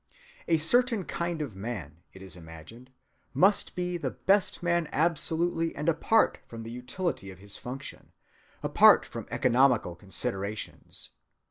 A 0.47 0.57
certain 0.57 1.05
kind 1.05 1.43
of 1.43 1.55
man, 1.55 2.01
it 2.11 2.23
is 2.23 2.35
imagined, 2.35 2.89
must 3.35 3.75
be 3.75 3.97
the 3.97 4.09
best 4.09 4.63
man 4.63 4.89
absolutely 4.91 5.75
and 5.75 5.87
apart 5.87 6.39
from 6.47 6.63
the 6.63 6.71
utility 6.71 7.29
of 7.29 7.37
his 7.37 7.59
function, 7.59 8.11
apart 8.63 9.05
from 9.05 9.27
economical 9.29 9.95
considerations. 9.95 11.11